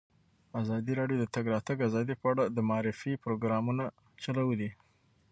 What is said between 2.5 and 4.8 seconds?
د معارفې پروګرامونه چلولي.